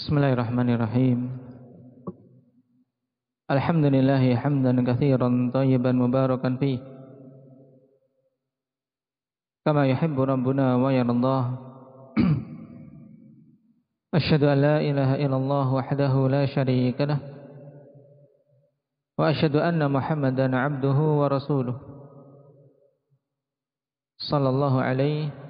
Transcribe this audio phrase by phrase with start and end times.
[0.00, 1.28] Bismillahirrahmanirrahim.
[3.52, 6.80] Alhamdulillah hamdan katsiran tayyiban mubarakan fi.
[9.60, 11.44] Kama yuhibbu rabbuna wa yardah.
[14.16, 17.20] Asyhadu an la ilaha illallah wahdahu la syarika lah.
[19.20, 21.76] Wa asyhadu anna Muhammadan 'abduhu wa rasuluh.
[24.20, 25.49] صلى الله عليه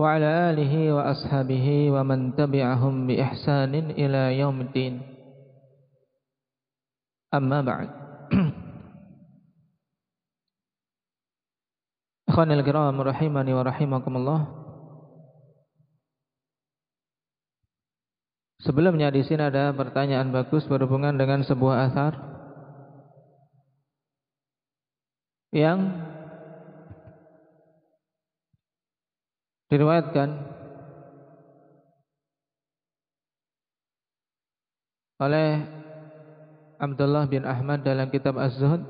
[0.00, 4.94] وعلى آله وأصحابه ومن تبعهم بإحسان إلى يوم الدين
[7.34, 7.88] أما بعد
[12.28, 14.40] أخواني الكرام رحمني ورحمكم الله
[18.60, 22.12] Sebelumnya di sini ada pertanyaan bagus berhubungan dengan sebuah asar
[25.48, 25.80] yang
[29.69, 30.29] diriwayatkan
[35.15, 35.63] oleh
[36.75, 38.83] Abdullah bin Ahmad dalam kitab Az-Zuhd.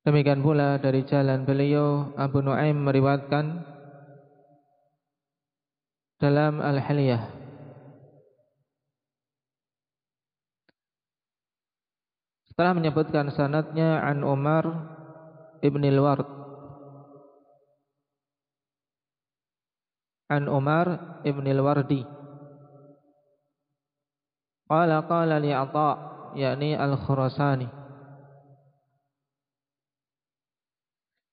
[0.00, 3.62] Demikian pula dari jalan beliau Abu Nuaim meriwayatkan
[6.18, 7.22] dalam Al-Hiliyah.
[12.50, 14.64] Setelah menyebutkan sanatnya an Umar
[15.64, 16.39] ibn al-Ward
[20.30, 22.06] an Umar ibn al-Wardi
[24.70, 25.90] qala qala li Atha
[26.38, 27.66] yakni al-Khurasani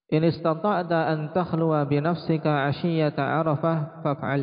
[0.10, 4.42] in istata'ta an takhluwa bi nafsika 'ashiyata 'arafah faf'al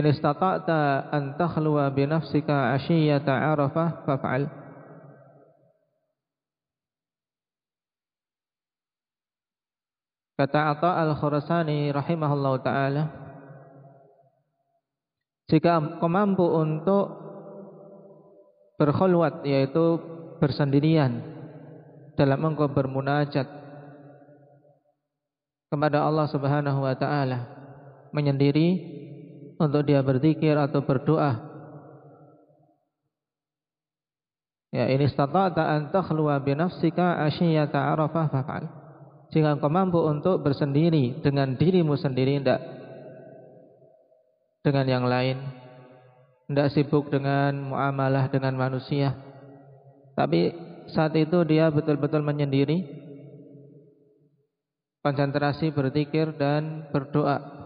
[0.00, 4.61] in istata'ta an takhluwa bi nafsika 'ashiyata 'arafah faf'al
[10.32, 13.02] Kata Atta Al-Khurasani rahimahullah ta'ala
[15.52, 17.22] Jika kau mampu untuk
[18.82, 20.00] berkhulwat yaitu
[20.42, 21.22] bersendirian
[22.18, 23.46] dalam engkau bermunajat
[25.70, 27.38] kepada Allah Subhanahu wa taala
[28.10, 28.68] menyendiri
[29.56, 31.38] untuk dia berzikir atau berdoa
[34.74, 38.81] ya ini stata'ta an takhluwa bi nafsika asyiyata arafah fa'al
[39.32, 42.60] jika engkau mampu untuk bersendiri dengan dirimu sendiri tidak
[44.62, 45.40] dengan yang lain
[46.52, 49.16] tidak sibuk dengan muamalah dengan manusia
[50.12, 50.52] tapi
[50.92, 53.02] saat itu dia betul-betul menyendiri
[55.02, 57.60] konsentrasi berzikir dan berdoa.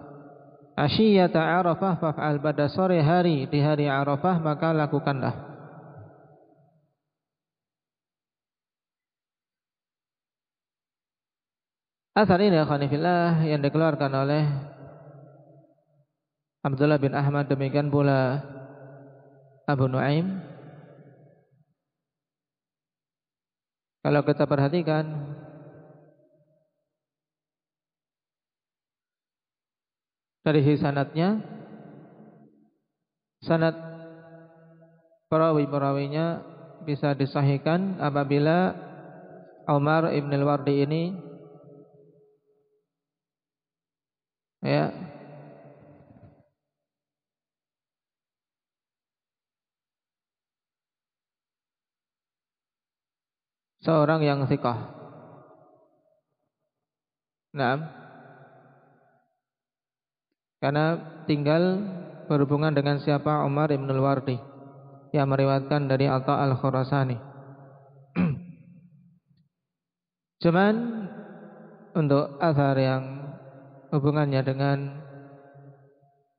[0.77, 5.56] Asyiyata arafah faf'al pada sore hari di hari arafah maka lakukanlah
[12.17, 14.49] Asal ini khanifillah yang dikeluarkan oleh
[16.65, 18.41] Abdullah bin Ahmad demikian pula
[19.69, 20.41] Abu Nuaim.
[24.01, 25.05] Kalau kita perhatikan
[30.41, 31.45] dari sanatnya
[33.45, 33.77] sanat
[35.29, 36.41] perawi-perawinya
[36.81, 38.73] bisa disahihkan apabila
[39.69, 41.26] Umar ibn al-Wardi ini
[44.65, 44.93] ya.
[53.85, 54.79] Seorang yang sikah.
[57.57, 58.07] Nah
[60.67, 60.99] karena
[61.31, 61.79] tinggal
[62.27, 63.47] berhubungan dengan siapa?
[63.47, 64.35] Umar ibn al-Wardi
[65.15, 67.15] yang meriwayatkan dari Atta al-Khurasani.
[70.43, 70.75] Cuman
[71.97, 73.16] untuk asar yang
[73.97, 74.79] hubungannya dengan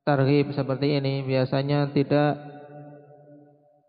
[0.06, 2.38] targhib seperti ini biasanya tidak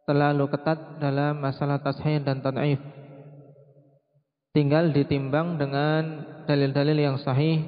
[0.10, 2.82] terlalu ketat dalam masalah tashih dan tan'if.
[4.58, 7.62] Tinggal ditimbang dengan dalil-dalil yang sahih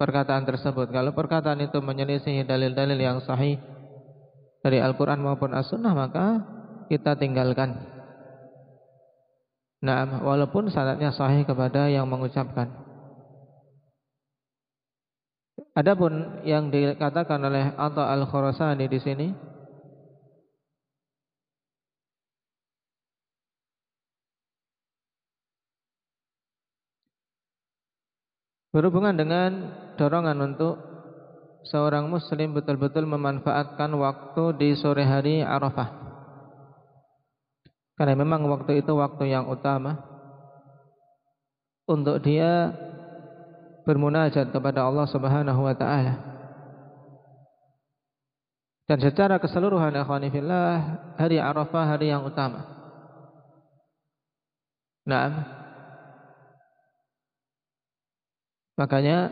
[0.00, 0.88] perkataan tersebut.
[0.88, 3.60] Kalau perkataan itu menyelisih dalil-dalil yang sahih
[4.64, 6.42] dari Al-Quran maupun As-Sunnah maka
[6.88, 7.76] kita tinggalkan.
[9.84, 12.81] Nah, walaupun sanadnya sahih kepada yang mengucapkan.
[15.72, 19.28] Adapun yang dikatakan oleh Atta Al-Khurasani di sini
[28.68, 29.50] berhubungan dengan
[29.96, 30.76] dorongan untuk
[31.64, 35.88] seorang muslim betul-betul memanfaatkan waktu di sore hari Arafah.
[37.96, 40.04] Karena memang waktu itu waktu yang utama
[41.88, 42.76] untuk dia
[43.84, 46.14] bermunajat kepada Allah Subhanahu wa taala.
[48.86, 50.74] Dan secara keseluruhan ikhwani fillah,
[51.16, 52.66] hari Arafah hari yang utama.
[55.02, 55.62] Nah,
[58.82, 59.28] Makanya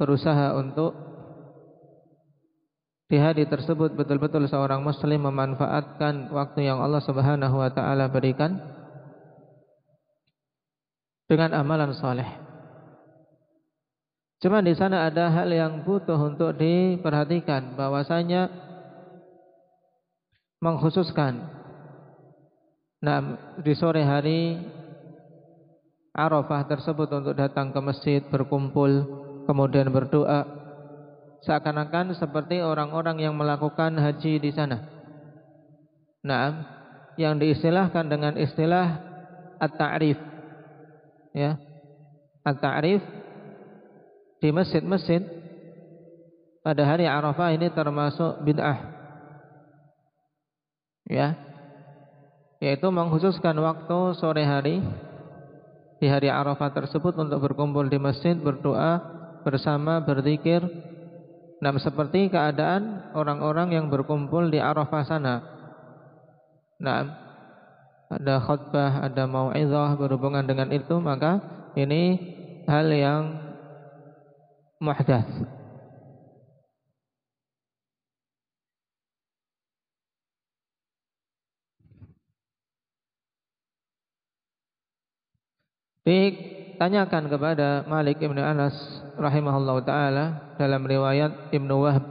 [0.00, 0.96] berusaha untuk
[3.06, 8.58] di hari tersebut betul-betul seorang muslim memanfaatkan waktu yang Allah Subhanahu wa taala berikan
[11.30, 12.45] dengan amalan soleh.
[14.40, 18.52] Cuma di sana ada hal yang butuh untuk diperhatikan bahwasanya
[20.60, 21.52] mengkhususkan
[22.96, 23.20] nah
[23.60, 24.56] di sore hari
[26.16, 29.04] Arafah tersebut untuk datang ke masjid berkumpul
[29.44, 30.48] kemudian berdoa
[31.46, 34.82] seakan-akan seperti orang-orang yang melakukan haji di sana.
[36.26, 36.46] Nah,
[37.14, 38.98] yang diistilahkan dengan istilah
[39.62, 40.18] at-ta'rif.
[41.30, 41.54] Ya.
[42.42, 42.98] At-ta'rif
[44.40, 45.24] di masjid-masjid
[46.66, 48.78] pada hari Arafah ini termasuk bid'ah.
[51.06, 51.38] Ya.
[52.58, 54.82] Yaitu mengkhususkan waktu sore hari
[56.02, 58.98] di hari Arafah tersebut untuk berkumpul di masjid, berdoa
[59.46, 60.66] bersama, berzikir.
[61.62, 65.36] Nah, seperti keadaan orang-orang yang berkumpul di Arafah sana.
[66.82, 67.00] Nah,
[68.10, 71.40] ada khutbah, ada mau'izah berhubungan dengan itu, maka
[71.78, 72.18] ini
[72.66, 73.45] hal yang
[74.80, 75.32] muhdats.
[86.06, 88.78] Ditanyakan kepada Malik Ibn Anas
[89.18, 90.24] rahimahullah taala
[90.54, 92.04] dalam riwayat Ibnu Wahb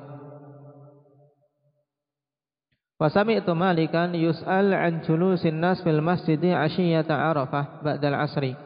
[3.00, 8.65] Wasami itu Malikan yus'al an julusin nas fil masjidi ashiyata Arafah ba'dal asri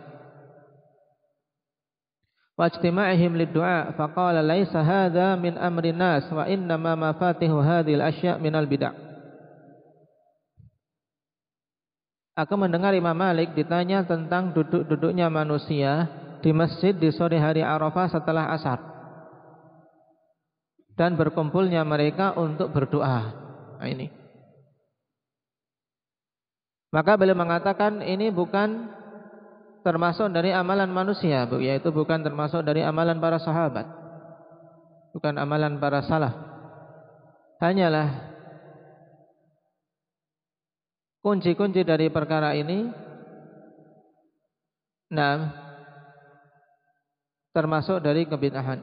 [2.59, 8.93] واجتماعهم للدعاء فقال ليس هذا من أمر الناس وإنما مفاتيح هذه الأشياء من البدع
[12.35, 16.11] Aku mendengar Imam Malik ditanya tentang duduk-duduknya manusia
[16.43, 18.83] di masjid di sore hari Arafah setelah asar.
[20.99, 23.31] Dan berkumpulnya mereka untuk berdoa.
[23.79, 24.11] Nah ini.
[26.91, 28.91] Maka beliau mengatakan ini bukan
[29.82, 33.88] termasuk dari amalan manusia, yaitu bukan termasuk dari amalan para sahabat.
[35.16, 36.36] Bukan amalan para salaf.
[37.60, 38.30] Hanyalah
[41.20, 42.88] kunci-kunci dari perkara ini
[45.10, 45.52] nah
[47.52, 48.80] termasuk dari kebid'ahan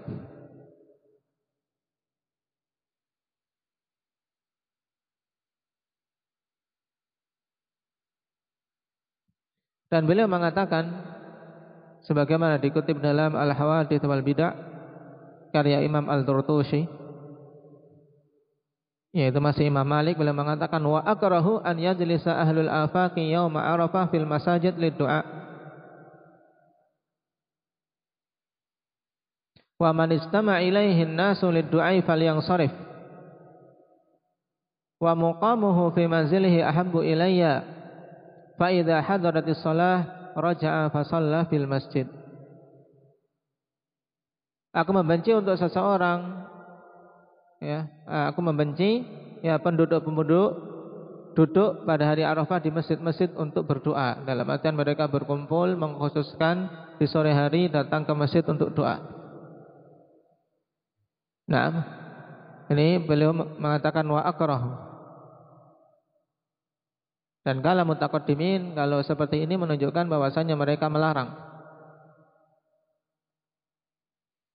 [9.87, 10.91] dan beliau mengatakan
[12.07, 14.55] sebagaimana dikutip dalam Al-Hawadith wal Bid'ah
[15.55, 16.87] karya Imam Al-Durtusi
[19.17, 24.29] yaitu masih Imam Malik beliau mengatakan wa akrahu an yajlisa ahlul afaqi yauma arafah fil
[24.29, 25.25] masajid liddu'a.
[29.81, 32.73] Wa man istama ilaihi an-nasu liddu'a falyansarif.
[35.01, 37.76] Wa muqamuhu fi manzilihi ahabbu ilayya
[38.57, 40.93] fa idza hadaratis shalah raja'a
[44.77, 46.45] Aku membenci untuk seseorang
[47.65, 49.01] ya aku membenci
[49.41, 50.51] ya penduduk-penduduk
[51.37, 57.33] duduk pada hari Arafah di masjid-masjid untuk berdoa dalam artian mereka berkumpul mengkhususkan di sore
[57.33, 59.01] hari datang ke masjid untuk doa.
[61.47, 61.69] Nah,
[62.73, 64.86] ini beliau mengatakan wa akrah.
[67.47, 71.31] Dan kalau mutakaddimin kalau seperti ini menunjukkan bahwasanya mereka melarang.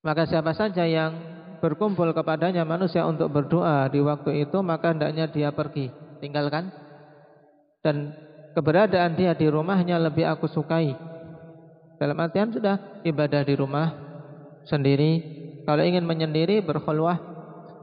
[0.03, 1.15] Maka siapa saja yang
[1.63, 5.87] berkumpul kepadanya manusia untuk berdoa di waktu itu maka hendaknya dia pergi.
[6.19, 6.67] Tinggalkan.
[7.79, 8.11] Dan
[8.59, 10.91] keberadaan dia di rumahnya lebih aku sukai.
[11.95, 13.87] Dalam artian sudah ibadah di rumah
[14.67, 15.39] sendiri.
[15.63, 17.31] Kalau ingin menyendiri berkhulwah.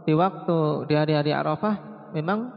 [0.05, 2.49] Di waktu di hari-hari Arafah memang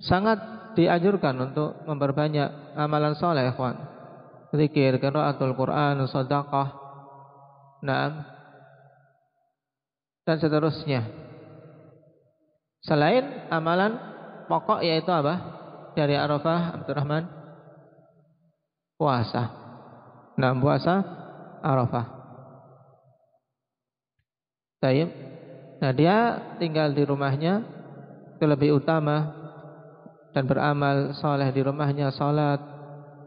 [0.00, 3.78] sangat dianjurkan untuk memperbanyak amalan soleh ikhwan
[4.54, 6.68] zikir qiraatul Quran sedekah
[7.84, 8.34] nah
[10.24, 11.04] dan seterusnya.
[12.84, 13.96] Selain amalan
[14.48, 15.60] pokok yaitu apa?
[15.94, 17.24] Dari Arafah Abdurrahman
[18.98, 19.52] puasa.
[20.40, 20.94] Nah, puasa
[21.62, 22.06] Arafah.
[25.80, 26.16] Nah, dia
[26.60, 27.64] tinggal di rumahnya
[28.36, 29.43] itu lebih utama
[30.34, 32.58] dan beramal soleh di rumahnya salat.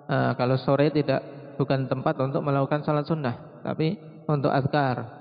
[0.08, 1.24] Nah, kalau sore tidak
[1.56, 3.96] bukan tempat untuk melakukan salat sunnah, tapi
[4.28, 5.18] untuk azkar.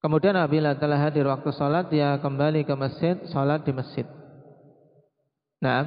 [0.00, 4.08] Kemudian apabila telah hadir waktu sholat dia kembali ke masjid, sholat di masjid.
[5.60, 5.84] Nah,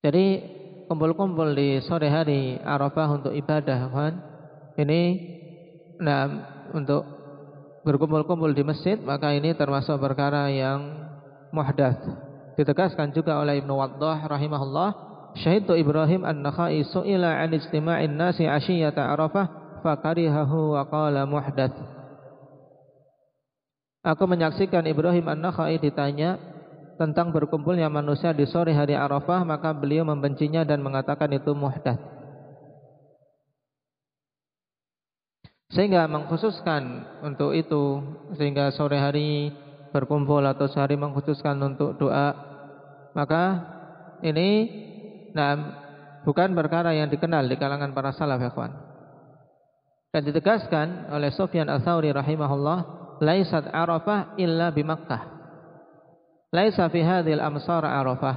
[0.00, 0.40] jadi
[0.88, 4.12] kumpul-kumpul di sore hari Arafah untuk ibadah, kan?
[4.80, 5.00] Ini,
[6.00, 6.24] nah
[6.72, 7.21] untuk
[7.82, 11.10] berkumpul-kumpul di masjid maka ini termasuk perkara yang
[11.50, 12.02] muhdats.
[12.54, 14.90] Ditegaskan juga oleh Ibnu Waddah rahimahullah
[15.32, 21.72] Syahidtu Ibrahim an-Nakhai su'ila an istima'in nasi ashiyata arafah fakarihahu wa qala muhdath.
[24.02, 26.36] Aku menyaksikan Ibrahim an-Nakhai ditanya
[27.00, 31.54] tentang berkumpulnya manusia di sore hari Arafah maka beliau membencinya dan mengatakan itu
[35.72, 38.04] Sehingga mengkhususkan untuk itu
[38.36, 39.48] sehingga sore hari
[39.90, 42.36] berkumpul atau sehari mengkhususkan untuk doa
[43.16, 43.44] maka
[44.20, 44.68] ini
[45.32, 45.52] Nah,
[46.28, 48.72] bukan perkara yang dikenal di kalangan para salaf ya kawan.
[50.12, 52.78] Dan ditegaskan oleh Sufyan Ats-Tsauri rahimahullah,
[53.24, 55.40] "Laisat Arafah illa bi Makkah."
[56.52, 58.36] Laisa fi hadhil amsar Arafah.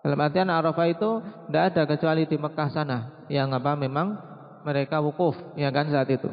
[0.00, 4.33] Dalam artian Arafah itu tidak ada kecuali di Mekah sana yang apa memang
[4.64, 6.28] mereka wukuf ya kan saat itu.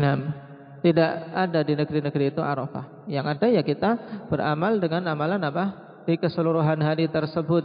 [0.00, 0.16] Nah,
[0.82, 3.06] tidak ada di negeri-negeri itu Arafah.
[3.06, 3.90] Yang ada ya kita
[4.26, 5.84] beramal dengan amalan apa?
[6.04, 7.64] di keseluruhan hari tersebut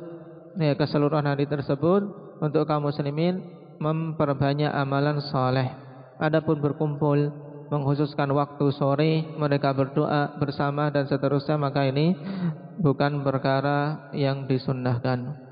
[0.55, 2.01] ya keseluruhan hari tersebut
[2.39, 3.43] untuk kaum muslimin
[3.79, 5.67] memperbanyak amalan soleh
[6.19, 7.31] adapun berkumpul
[7.69, 12.15] menghususkan waktu sore mereka berdoa bersama dan seterusnya maka ini
[12.79, 15.48] bukan perkara yang disunnahkan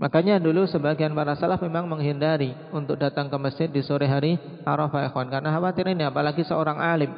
[0.00, 5.12] Makanya dulu sebagian para salaf memang menghindari untuk datang ke masjid di sore hari Arafah
[5.12, 7.12] ikhwan karena khawatir ini apalagi seorang alim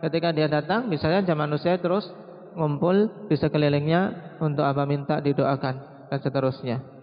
[0.00, 2.08] ketika dia datang misalnya jam manusia terus
[2.56, 5.74] ngumpul di sekelilingnya untuk apa minta didoakan
[6.10, 6.99] dan seterusnya.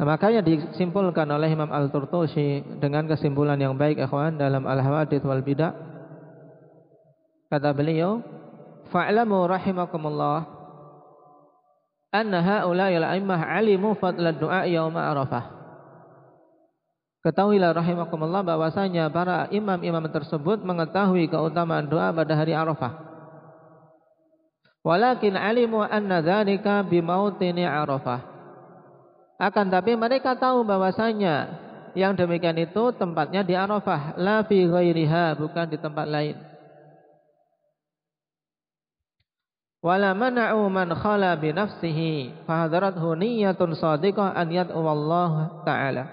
[0.00, 5.76] Nah, makanya disimpulkan oleh Imam Al-Turtusi dengan kesimpulan yang baik ikhwan dalam Al-Hawadith wal Bidah.
[7.52, 8.24] Kata beliau,
[8.88, 10.60] "Fa'lamu rahimakumullah
[12.10, 15.60] anna haula'i al-a'immah alimu fadlan du'a yauma arafah.
[17.20, 22.96] Ketahuilah rahimakumullah bahwasanya para imam-imam tersebut mengetahui keutamaan doa pada hari Arafah.
[24.80, 28.29] Walakin alimu anna dzalika bimautini Arafah.
[29.40, 31.56] Akan tapi mereka tahu bahwasanya
[31.96, 36.36] yang demikian itu tempatnya di Arafah, la fi ghairiha, bukan di tempat lain.
[39.80, 46.04] wala mana'u man khala bi nafsihi fahadarathu niyyatun shadiqah an yad'u Allah taala.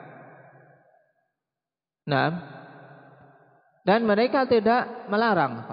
[2.07, 2.31] Nah,
[3.83, 5.67] dan mereka tidak melarang.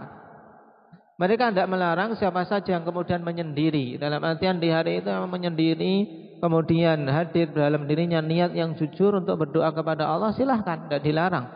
[1.15, 4.03] Mereka tidak melarang siapa saja yang kemudian menyendiri.
[4.03, 9.73] Dalam artian di hari itu menyendiri, kemudian hadir dalam dirinya niat yang jujur untuk berdoa
[9.73, 11.49] kepada Allah, silahkan, tidak dilarang.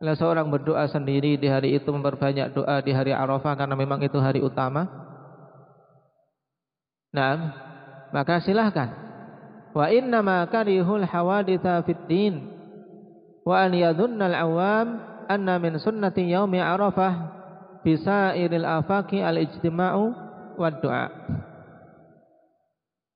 [0.00, 4.16] Kalau seorang berdoa sendiri di hari itu memperbanyak doa di hari Arafah karena memang itu
[4.16, 5.04] hari utama,
[7.14, 7.34] Nah,
[8.10, 8.90] maka silahkan.
[9.70, 12.34] Wa inna ma karihul hawaditha fid din
[13.46, 14.98] wa an yadhunnal awam
[15.30, 17.30] anna min sunnati yaumi arafah
[18.34, 20.04] iril afaki al-ijtima'u
[20.58, 21.06] wa du'a.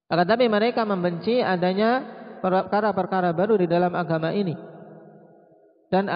[0.08, 2.00] Akan tapi mereka membenci adanya
[2.40, 4.56] perkara-perkara baru di dalam agama ini.
[5.92, 6.08] Dan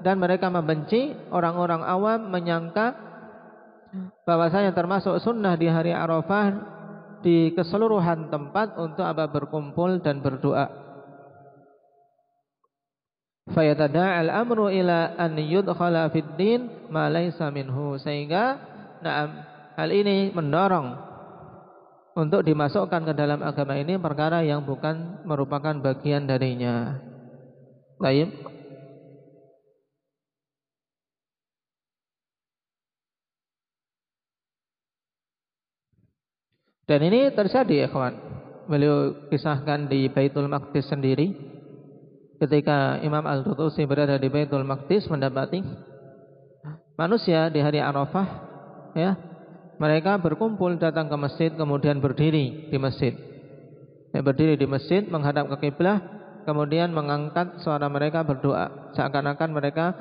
[0.00, 2.96] dan mereka membenci orang-orang awam menyangka
[4.24, 6.78] bahwasanya termasuk sunnah di hari Arafah
[7.20, 10.66] di keseluruhan tempat untuk apa berkumpul dan berdoa.
[13.50, 18.56] Fayatada'al amru ila an yudkhala fid din ma laysa minhu sehingga
[19.02, 19.30] na'am
[19.74, 21.09] hal ini mendorong
[22.18, 26.98] untuk dimasukkan ke dalam agama ini perkara yang bukan merupakan bagian darinya.
[28.00, 28.32] Baik.
[36.90, 38.18] Dan ini terjadi ya kawan.
[38.66, 41.50] Beliau kisahkan di Baitul Maqdis sendiri.
[42.40, 45.60] ketika Imam Al-Tutusi berada di Baitul Maqdis mendapati
[46.96, 48.24] manusia di hari Arafah
[48.96, 49.12] ya
[49.80, 53.16] mereka berkumpul datang ke masjid kemudian berdiri di masjid.
[54.12, 56.04] Ya, berdiri di masjid menghadap ke kiblah
[56.44, 58.92] kemudian mengangkat suara mereka berdoa.
[58.92, 59.96] Seakan-akan mereka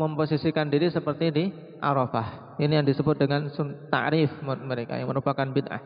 [0.00, 1.44] memposisikan diri seperti di
[1.84, 2.56] Arafah.
[2.56, 3.52] Ini yang disebut dengan
[3.92, 5.82] ta'rif mereka yang merupakan bid'ah.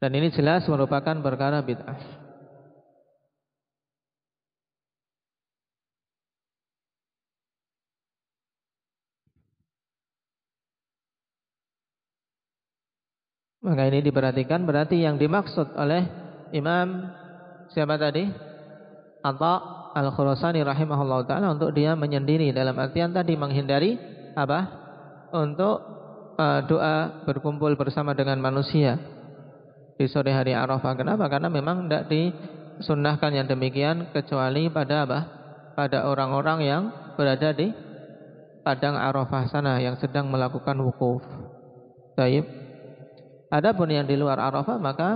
[0.00, 2.29] Dan ini jelas merupakan perkara bid'ah.
[13.70, 16.02] Maka ini diperhatikan berarti yang dimaksud oleh
[16.50, 17.06] Imam
[17.70, 18.26] siapa tadi?
[19.22, 19.54] Atta
[19.94, 23.94] Al-Khurasani rahimahullah taala untuk dia menyendiri dalam artian tadi menghindari
[24.34, 24.66] apa?
[25.30, 25.76] Untuk
[26.34, 28.98] uh, doa berkumpul bersama dengan manusia
[29.94, 30.98] di sore hari Arafah.
[30.98, 31.30] Kenapa?
[31.30, 35.20] Karena memang tidak disunnahkan yang demikian kecuali pada apa?
[35.78, 36.82] Pada orang-orang yang
[37.14, 37.70] berada di
[38.66, 41.22] padang Arafah sana yang sedang melakukan wukuf.
[42.18, 42.59] Baik.
[43.50, 45.08] Adapun yang di luar Arafah maka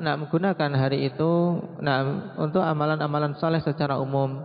[0.00, 4.40] nak menggunakan hari itu nah untuk amalan-amalan saleh secara umum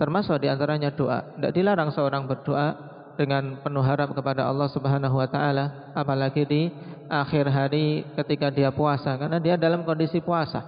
[0.00, 1.36] termasuk di antaranya doa.
[1.36, 2.72] Tidak dilarang seorang berdoa
[3.16, 6.62] dengan penuh harap kepada Allah Subhanahu wa taala apalagi di
[7.08, 10.64] akhir hari ketika dia puasa karena dia dalam kondisi puasa.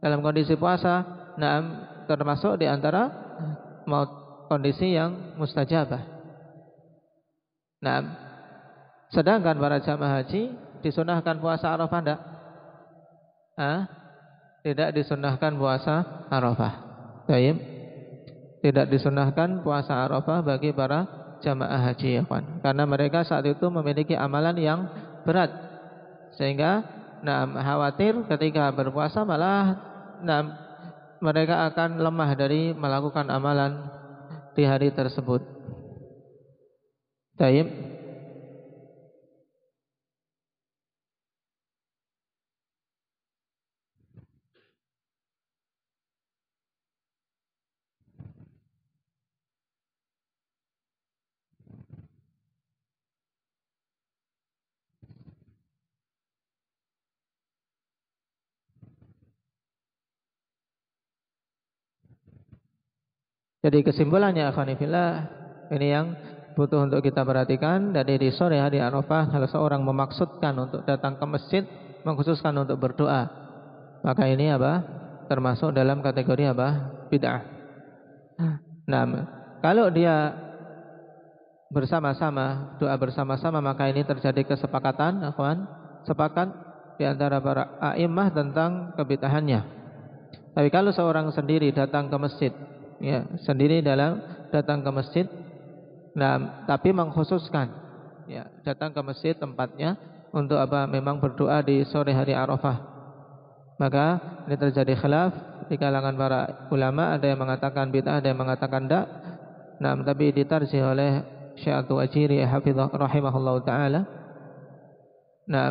[0.00, 1.02] Dalam kondisi puasa,
[1.40, 1.56] nah
[2.04, 3.08] termasuk di antara
[3.88, 4.04] mau
[4.46, 6.02] kondisi yang mustajabah.
[7.80, 7.98] Nah,
[9.12, 12.20] sedangkan para jamaah haji disunahkan puasa Arafah tidak?
[13.56, 13.80] Ah,
[14.60, 16.72] tidak disunahkan puasa Arafah.
[17.30, 17.56] Baik.
[18.60, 21.06] Tidak disunahkan puasa Arafah bagi para
[21.40, 22.44] jamaah haji ya kan.
[22.60, 24.80] Karena mereka saat itu memiliki amalan yang
[25.22, 25.50] berat
[26.36, 26.84] sehingga
[27.24, 29.80] nah khawatir ketika berpuasa malah
[30.20, 30.40] nah
[31.18, 33.88] mereka akan lemah dari melakukan amalan
[34.52, 35.40] di hari tersebut.
[37.36, 37.68] Taib.
[63.66, 65.10] Jadi kesimpulannya Afanifillah
[65.74, 66.14] ini yang
[66.54, 67.90] butuh untuk kita perhatikan.
[67.90, 71.66] Dari di sore hari Arafah kalau seorang memaksudkan untuk datang ke masjid
[72.06, 73.26] mengkhususkan untuk berdoa.
[74.06, 74.86] Maka ini apa?
[75.26, 76.68] Termasuk dalam kategori apa?
[77.10, 77.42] Bid'ah.
[78.86, 79.02] Nah,
[79.58, 80.30] kalau dia
[81.74, 85.66] bersama-sama doa bersama-sama maka ini terjadi kesepakatan, akhwan,
[86.06, 86.54] sepakat
[86.94, 89.74] di antara para a'immah tentang kebid'ahannya.
[90.54, 92.54] Tapi kalau seorang sendiri datang ke masjid
[93.00, 95.26] ya sendiri dalam datang ke masjid
[96.16, 97.68] nah tapi mengkhususkan
[98.26, 100.00] ya datang ke masjid tempatnya
[100.36, 100.84] untuk apa?
[100.84, 102.76] Memang berdoa di sore hari Arafah.
[103.80, 104.06] Maka
[104.48, 105.32] ini terjadi khilaf
[105.68, 109.04] di kalangan para ulama ada yang mengatakan bid'ah ada yang mengatakan tidak.
[109.80, 111.24] Nah tapi ditarjih oleh
[111.60, 114.00] Syekh Al-Wajiri hafizah rahimahullah taala.
[115.48, 115.68] Nah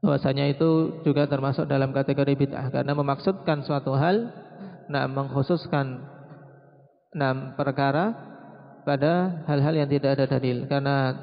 [0.00, 4.32] bahwasanya itu juga termasuk dalam kategori bid'ah karena memaksudkan suatu hal
[4.90, 6.02] nah mengkhususkan
[7.14, 8.10] enam perkara
[8.82, 11.14] pada hal-hal yang tidak ada dalil karena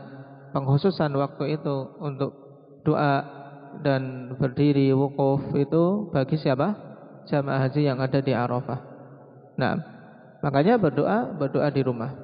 [0.55, 2.31] pengkhususan waktu itu untuk
[2.87, 3.23] doa
[3.83, 6.73] dan berdiri wukuf itu bagi siapa?
[7.27, 8.79] Jamaah haji yang ada di Arafah.
[9.59, 9.75] Nah,
[10.39, 12.15] makanya berdoa berdoa di rumah.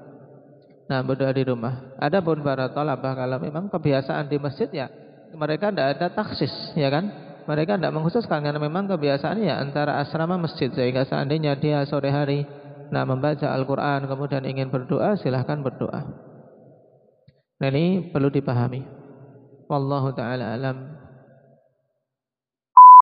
[0.88, 1.93] Nah, berdoa di rumah.
[1.99, 4.88] Adapun para tolabah kalau memang kebiasaan di masjid ya
[5.34, 7.10] mereka tidak ada taksis, ya kan?
[7.45, 12.47] Mereka tidak mengkhususkan karena memang kebiasaannya antara asrama masjid sehingga seandainya dia sore hari
[12.93, 16.01] nak membaca Al-Quran kemudian ingin berdoa silahkan berdoa.
[17.60, 18.84] Nah, ini perlu dipahami.
[19.71, 21.03] Wallahu taala alam